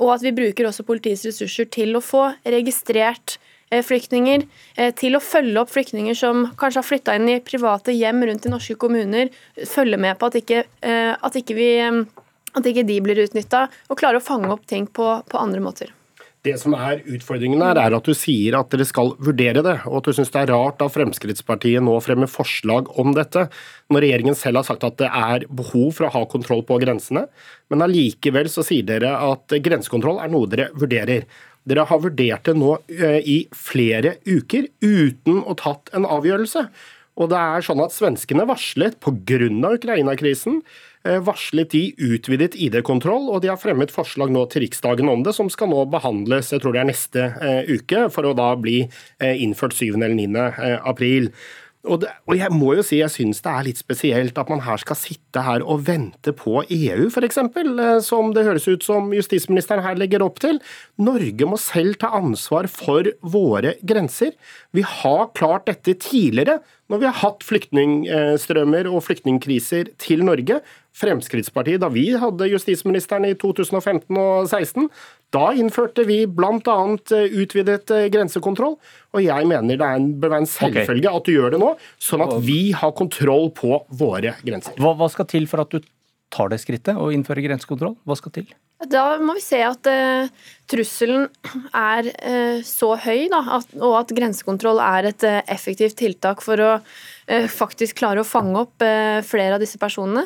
og 0.00 0.08
at 0.14 0.24
vi 0.24 0.34
bruker 0.34 0.66
også 0.68 0.86
politiets 0.88 1.26
ressurser 1.28 1.68
til 1.70 1.94
å 1.94 2.02
få 2.04 2.24
registrert 2.48 3.36
flyktninger, 3.70 4.46
eh, 4.76 4.92
til 4.94 5.16
å 5.16 5.22
følge 5.22 5.60
opp 5.60 5.72
flyktninger 5.72 6.16
som 6.16 6.46
kanskje 6.56 6.82
har 6.82 6.88
flytta 6.88 7.16
inn 7.18 7.28
i 7.28 7.40
private 7.40 7.92
hjem 7.92 8.24
rundt 8.26 8.46
i 8.46 8.52
norske 8.52 8.78
kommuner, 8.80 9.30
følge 9.66 9.98
med 9.98 10.18
på 10.18 10.26
at 10.30 10.40
ikke, 10.40 10.64
eh, 10.82 11.14
at 11.14 11.32
ikke, 11.36 11.54
vi, 11.54 11.70
at 12.54 12.64
ikke 12.64 12.86
de 12.86 13.00
blir 13.00 13.24
utnytta, 13.26 13.68
og 13.88 13.98
klare 13.98 14.20
å 14.20 14.24
fange 14.24 14.50
opp 14.50 14.66
ting 14.66 14.86
på, 14.86 15.22
på 15.28 15.38
andre 15.38 15.60
måter. 15.60 15.92
Det 16.46 16.54
som 16.60 16.74
er 16.78 17.00
Utfordringen 17.10 17.60
her 17.64 17.78
er 17.82 17.94
at 17.96 18.06
du 18.06 18.14
sier 18.14 18.54
at 18.54 18.70
dere 18.70 18.86
skal 18.86 19.10
vurdere 19.18 19.62
det, 19.64 19.74
og 19.88 19.98
at 19.98 20.06
du 20.06 20.14
syns 20.14 20.30
det 20.30 20.44
er 20.44 20.52
rart 20.52 20.82
at 20.84 20.94
Fremskrittspartiet 20.94 21.82
nå 21.82 21.96
fremmer 22.04 22.30
forslag 22.30 22.92
om 23.00 23.10
dette, 23.16 23.48
når 23.90 24.04
regjeringen 24.04 24.38
selv 24.38 24.60
har 24.60 24.68
sagt 24.68 24.86
at 24.86 25.00
det 25.02 25.10
er 25.10 25.48
behov 25.50 25.90
for 25.96 26.06
å 26.06 26.12
ha 26.14 26.22
kontroll 26.30 26.62
på 26.68 26.78
grensene. 26.84 27.26
Men 27.72 27.82
allikevel 27.84 28.50
så 28.52 28.62
sier 28.66 28.86
dere 28.86 29.16
at 29.18 29.58
grensekontroll 29.64 30.22
er 30.22 30.30
noe 30.30 30.50
dere 30.50 30.70
vurderer. 30.78 31.26
Dere 31.68 31.86
har 31.88 32.02
vurdert 32.04 32.46
det 32.48 32.54
nå 32.58 32.76
eh, 32.92 33.18
i 33.24 33.38
flere 33.54 34.16
uker 34.28 34.70
uten 34.84 35.42
å 35.42 35.56
tatt 35.58 35.90
en 35.96 36.06
avgjørelse. 36.08 36.68
Og 37.18 37.32
det 37.32 37.38
er 37.38 37.64
sånn 37.66 37.82
at 37.82 37.94
Svenskene 37.94 38.46
varslet 38.46 39.00
pga. 39.02 39.72
Ukraina-krisen 39.74 40.60
eh, 41.04 41.18
varslet 41.24 41.74
de 41.74 41.82
utvidet 41.98 42.54
ID-kontroll, 42.54 43.26
og 43.32 43.42
de 43.42 43.50
har 43.50 43.60
fremmet 43.60 43.92
forslag 43.92 44.30
nå 44.32 44.46
til 44.52 44.64
Riksdagen 44.64 45.10
om 45.10 45.24
det, 45.26 45.34
som 45.36 45.50
skal 45.50 45.72
nå 45.72 45.82
behandles 45.90 46.52
jeg 46.54 46.62
tror 46.62 46.76
det 46.76 46.84
er 46.84 46.92
neste 46.92 47.30
eh, 47.42 47.72
uke, 47.74 48.06
for 48.14 48.28
å 48.28 48.36
da 48.38 48.52
bli 48.56 48.84
innført 49.18 49.74
7. 49.74 49.98
eller 49.98 50.14
9. 50.14 50.78
april. 50.86 51.32
Og, 51.86 52.00
det, 52.02 52.10
og, 52.26 52.34
jeg 52.34 52.50
må 52.50 52.72
jo 52.74 52.82
si 52.82 52.98
jeg 52.98 53.12
syns 53.14 53.38
det 53.44 53.50
er 53.52 53.66
litt 53.68 53.78
spesielt 53.78 54.38
at 54.40 54.48
man 54.50 54.64
her 54.66 54.80
skal 54.82 54.98
sitte 54.98 55.44
her 55.46 55.62
og 55.62 55.84
vente 55.86 56.32
på 56.34 56.64
EU, 56.64 57.06
f.eks., 57.06 57.38
eh, 57.38 57.92
som 58.02 58.32
det 58.34 58.44
høres 58.48 58.66
ut 58.66 58.82
som 58.82 59.12
justisministeren 59.14 59.84
her 59.84 60.00
legger 60.00 60.24
opp 60.26 60.40
til. 60.42 60.58
Norge 60.98 61.46
må 61.48 61.60
selv 61.62 62.00
ta 62.02 62.10
ansvar 62.18 62.66
for 62.72 63.06
våre 63.22 63.76
grenser. 63.86 64.34
Vi 64.74 64.82
har 64.82 65.30
klart 65.38 65.70
dette 65.70 65.94
tidligere 66.02 66.58
når 66.88 67.02
vi 67.02 67.08
har 67.08 67.18
hatt 67.20 67.44
flyktningstrømmer 67.44 68.88
og 68.90 69.02
flyktningkriser 69.04 69.92
til 70.00 70.24
Norge. 70.26 70.58
Fremskrittspartiet, 70.98 71.82
da 71.84 71.92
vi 71.92 72.08
hadde 72.18 72.48
justisministeren 72.50 73.28
i 73.28 73.36
2015 73.38 74.08
og 74.18 74.48
2016, 74.48 74.88
da 75.34 75.50
innførte 75.52 76.04
vi 76.08 76.22
bl.a. 76.24 76.76
Eh, 77.12 77.36
utvidet 77.42 77.90
eh, 77.92 78.06
grensekontroll. 78.12 78.78
Og 79.16 79.24
jeg 79.24 79.48
mener 79.50 79.80
det 79.80 79.90
en, 79.98 80.08
bør 80.20 80.34
være 80.34 80.46
en 80.46 80.50
selvfølge 80.50 81.04
okay. 81.04 81.10
at 81.12 81.28
du 81.28 81.34
gjør 81.34 81.54
det 81.54 81.60
nå, 81.62 81.74
sånn 82.02 82.24
at 82.24 82.38
vi 82.44 82.60
har 82.76 82.94
kontroll 82.96 83.50
på 83.56 83.82
våre 84.00 84.36
grenser. 84.44 84.78
Hva, 84.80 84.94
hva 84.98 85.10
skal 85.12 85.28
til 85.28 85.48
for 85.50 85.64
at 85.64 85.74
du 85.74 85.84
tar 86.32 86.52
det 86.52 86.60
skrittet 86.62 86.96
og 86.96 87.12
innfører 87.16 87.44
grensekontroll? 87.44 87.96
Hva 88.08 88.16
skal 88.20 88.34
til? 88.40 88.48
Da 88.86 89.16
må 89.18 89.34
vi 89.34 89.42
se 89.42 89.58
at 89.66 89.88
uh, 89.90 90.28
trusselen 90.70 91.24
er 91.74 92.08
uh, 92.14 92.60
så 92.62 92.92
høy, 93.02 93.26
da, 93.32 93.40
at, 93.56 93.72
og 93.74 93.96
at 93.98 94.12
grensekontroll 94.14 94.78
er 94.78 95.08
et 95.10 95.24
uh, 95.26 95.40
effektivt 95.50 95.98
tiltak 95.98 96.44
for 96.44 96.62
å 96.62 96.72
faktisk 97.28 97.98
klare 97.98 98.22
å 98.22 98.24
fange 98.24 98.56
opp 98.56 98.80
flere 99.28 99.58
av 99.58 99.60
disse 99.60 99.76
personene. 99.76 100.22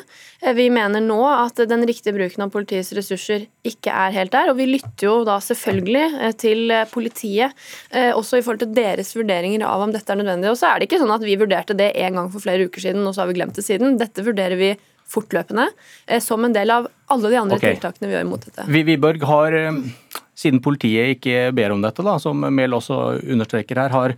Vi 0.55 0.69
mener 0.71 1.03
nå 1.03 1.17
at 1.27 1.57
den 1.67 1.81
riktige 1.83 2.13
bruken 2.15 2.45
av 2.45 2.53
politiets 2.53 2.93
ressurser 2.95 3.43
ikke 3.67 3.91
er 3.91 4.15
helt 4.15 4.31
der, 4.31 4.47
og 4.47 4.55
vi 4.55 4.69
lytter 4.69 5.09
jo 5.09 5.17
da 5.27 5.35
selvfølgelig 5.43 6.31
til 6.39 6.71
politiet, 6.93 7.51
også 7.91 8.39
i 8.39 8.45
forhold 8.45 8.63
til 8.63 8.71
deres 8.79 9.11
vurderinger 9.17 9.67
av 9.67 9.83
om 9.83 9.91
dette 9.91 10.15
er 10.15 10.21
nødvendig. 10.21 10.53
Og 10.53 10.61
så 10.61 10.71
er 10.71 10.79
det 10.79 10.87
ikke 10.87 11.01
sånn 11.03 11.11
at 11.11 11.27
vi 11.27 11.35
vurderte 11.43 11.75
det 11.75 11.91
en 12.05 12.21
gang 12.21 12.31
for 12.31 12.47
flere 12.47 12.71
uker 12.71 12.87
siden, 12.87 13.03
og 13.03 13.11
så 13.11 13.25
har 13.25 13.33
vi 13.33 13.35
glemt 13.41 13.59
det 13.59 13.67
siden. 13.67 13.99
Dette 13.99 14.23
vurderer 14.23 14.55
vi 14.63 14.71
fortløpende, 15.13 15.69
eh, 16.07 16.21
som 16.23 16.43
en 16.45 16.55
del 16.55 16.73
av 16.73 16.89
alle 17.13 17.29
de 17.29 17.39
andre 17.39 17.59
okay. 17.59 17.77
tiltakene 17.77 18.09
vi 18.09 18.17
gjør 18.17 18.29
mot 18.29 18.45
dette. 18.47 18.67
Vi, 18.71 18.83
Wiborg 18.87 19.25
har, 19.29 19.57
eh, 19.59 20.21
siden 20.35 20.61
politiet 20.63 21.17
ikke 21.17 21.51
ber 21.55 21.75
om 21.75 21.83
dette, 21.83 22.05
da, 22.05 22.17
som 22.21 22.45
Mehl 22.49 22.77
også 22.77 22.99
understreker 23.21 23.81
her, 23.83 23.93
har, 23.93 24.17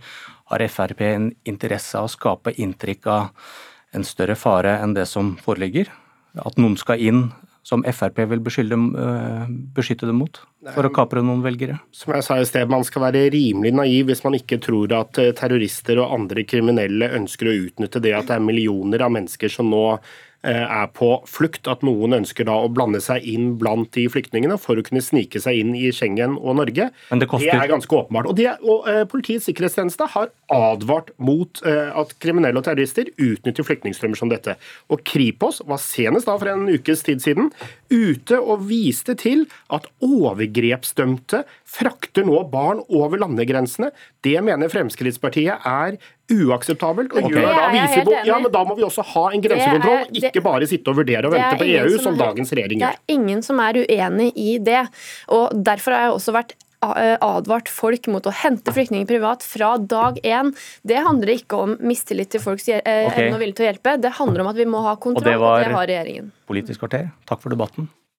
har 0.52 0.68
Frp 0.72 1.02
en 1.10 1.30
interesse 1.48 1.98
av 1.98 2.08
å 2.08 2.12
skape 2.12 2.56
inntrykk 2.56 3.10
av 3.12 3.48
en 3.96 4.04
større 4.06 4.36
fare 4.38 4.78
enn 4.82 4.96
det 4.96 5.08
som 5.10 5.36
foreligger? 5.42 5.90
At 6.36 6.58
noen 6.60 6.76
skal 6.80 7.00
inn 7.00 7.28
som 7.66 7.82
Frp 7.82 8.20
vil 8.30 8.42
beskytte, 8.44 8.76
eh, 8.78 9.46
beskytte 9.74 10.06
dem 10.06 10.20
mot, 10.22 10.38
for 10.70 10.86
å 10.86 10.92
kapre 10.94 11.22
noen 11.24 11.42
velgere? 11.42 11.80
Som 11.90 12.14
jeg 12.14 12.22
sa 12.22 12.36
i 12.38 12.44
sted, 12.46 12.68
Man 12.70 12.84
skal 12.84 13.02
være 13.02 13.30
rimelig 13.32 13.74
naiv 13.74 14.06
hvis 14.06 14.22
man 14.22 14.34
ikke 14.38 14.60
tror 14.62 14.92
at 14.94 15.18
terrorister 15.34 15.98
og 15.98 16.14
andre 16.14 16.44
kriminelle 16.44 17.10
ønsker 17.18 17.50
å 17.50 17.56
utnytte 17.66 18.00
det 18.00 18.14
at 18.14 18.28
det 18.28 18.36
er 18.36 18.46
millioner 18.46 19.02
av 19.02 19.10
mennesker 19.10 19.50
som 19.50 19.66
nå 19.70 19.98
er 20.46 20.90
på 20.94 21.10
flukt, 21.28 21.66
at 21.70 21.82
noen 21.86 22.20
ønsker 22.20 22.46
da 22.48 22.54
å 22.62 22.70
blande 22.72 23.00
seg 23.02 23.24
inn 23.26 23.54
blant 23.60 23.90
de 23.96 24.06
flyktningene 24.12 24.58
for 24.60 24.78
å 24.78 24.84
kunne 24.86 25.02
snike 25.04 25.40
seg 25.42 25.60
inn 25.62 25.74
i 25.78 25.90
Schengen 25.94 26.36
og 26.38 26.58
Norge. 26.60 26.90
Det, 27.10 27.28
koster... 27.30 27.50
det, 27.50 27.58
er 27.58 27.72
ganske 27.72 27.98
åpenbart. 27.98 28.30
Og, 28.30 28.38
det, 28.38 28.48
og 28.62 28.86
uh, 28.88 29.02
Politiets 29.10 29.48
sikkerhetstjeneste 29.48 30.08
har 30.14 30.30
advart 30.52 31.12
mot 31.18 31.62
uh, 31.66 31.92
at 32.02 32.14
kriminelle 32.22 32.60
og 32.60 32.66
terrorister 32.66 33.10
utnytter 33.16 33.66
flyktningstrømmer 33.66 34.20
som 34.20 34.32
dette. 34.32 34.56
Og 34.92 35.02
Kripos 35.06 35.62
var 35.66 35.82
senest 35.82 36.30
da 36.30 36.36
for 36.38 36.52
en 36.52 36.68
ukes 36.70 37.04
tid 37.06 37.24
siden 37.24 37.50
ute 37.90 38.38
og 38.40 38.66
viste 38.70 39.16
til 39.18 39.46
at 39.72 39.86
overgrepsdømte 40.04 41.44
frakter 41.76 42.26
nå 42.26 42.40
barn 42.52 42.82
over 42.88 43.20
landegrensene. 43.22 43.92
Det 44.24 44.38
mener 44.44 44.72
Fremskrittspartiet 44.72 45.66
er 45.66 45.98
uakseptabelt. 46.32 47.14
og 47.14 47.24
okay. 47.28 47.42
da, 47.42 47.70
viser, 47.74 48.12
ja, 48.26 48.38
men 48.42 48.52
da 48.52 48.62
må 48.66 48.76
vi 48.78 48.84
også 48.86 49.04
ha 49.14 49.24
en 49.32 49.42
grensekontroll, 49.44 50.04
det, 50.10 50.22
ikke 50.30 50.42
bare 50.44 50.68
sitte 50.68 50.92
og 50.92 51.00
vurdere 51.00 51.28
og 51.28 51.34
vente 51.36 51.58
på 51.60 51.66
EU, 51.70 51.96
som, 51.96 52.10
som 52.10 52.20
dagens 52.20 52.54
regjering 52.56 52.82
gjør. 52.82 52.94
Det 52.94 53.14
er 53.14 53.18
ingen 53.18 53.42
som 53.46 53.60
er 53.62 53.82
uenig 53.84 54.30
i 54.34 54.56
det. 54.62 54.86
og 55.34 55.52
Derfor 55.66 55.96
har 55.96 56.08
jeg 56.08 56.16
også 56.16 56.34
vært 56.36 56.56
eh, 56.86 57.16
advart 57.24 57.70
folk 57.72 58.08
mot 58.12 58.26
å 58.26 58.34
hente 58.42 58.74
flyktninger 58.74 59.08
privat 59.08 59.46
fra 59.46 59.74
dag 59.78 60.18
én. 60.22 60.52
Det 60.86 61.04
handler 61.06 61.36
ikke 61.36 61.62
om 61.66 61.76
mistillit 61.86 62.32
til 62.34 62.42
folks 62.42 62.68
eh, 62.72 62.82
evne 62.82 63.12
okay. 63.12 63.30
og 63.34 63.44
vilje 63.44 63.60
til 63.60 63.68
å 63.68 63.70
hjelpe. 63.70 63.98
Det 64.02 64.16
handler 64.18 64.46
om 64.46 64.50
at 64.54 64.58
vi 64.58 64.68
må 64.70 64.82
ha 64.86 64.96
kontroll, 64.96 65.22
og 65.26 65.30
det, 65.30 65.38
var 65.42 65.60
og 65.60 65.64
det 65.64 65.78
har 65.78 65.92
regjeringen. 65.92 66.34
Politisk 66.50 66.82
kvarter. 66.84 67.08
Takk 67.28 67.44
for 67.44 67.54
debatten. 67.54 67.90